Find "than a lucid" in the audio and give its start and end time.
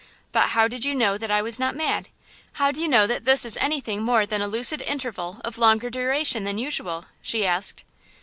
4.25-4.81